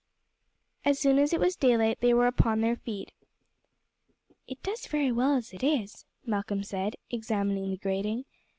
As 0.83 0.97
soon 0.97 1.19
as 1.19 1.31
it 1.31 1.39
was 1.39 1.55
daylight 1.55 1.99
they 2.01 2.11
were 2.11 2.25
upon 2.25 2.61
their 2.61 2.75
feet. 2.75 3.11
"It 4.47 4.63
does 4.63 4.87
very 4.87 5.11
well 5.11 5.35
as 5.35 5.53
it 5.53 5.61
is," 5.61 6.05
Malcolm 6.25 6.63
said, 6.63 6.95
examining 7.11 7.69
the 7.69 7.77
grating. 7.77 8.25